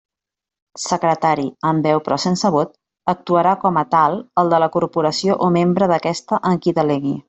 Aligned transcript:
Secretari, 0.83 1.45
amb 1.73 1.89
veu 1.89 2.01
però 2.07 2.17
sense 2.25 2.51
vot, 2.57 2.73
actuarà 3.15 3.55
com 3.67 3.79
a 3.83 3.87
tal 3.95 4.21
el 4.45 4.53
de 4.57 4.65
la 4.67 4.75
Corporació 4.79 5.41
o 5.49 5.55
membre 5.61 5.95
d'aquesta 5.95 6.47
en 6.53 6.63
qui 6.67 6.81
delegui. 6.85 7.19